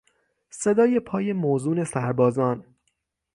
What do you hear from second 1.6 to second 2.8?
سربازان